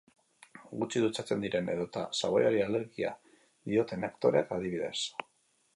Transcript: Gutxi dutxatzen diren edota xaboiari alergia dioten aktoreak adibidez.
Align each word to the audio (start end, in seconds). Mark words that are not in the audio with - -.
Gutxi 0.83 1.03
dutxatzen 1.03 1.43
diren 1.45 1.69
edota 1.73 2.07
xaboiari 2.21 2.65
alergia 2.69 3.13
dioten 3.73 4.09
aktoreak 4.11 4.55
adibidez. 4.57 4.97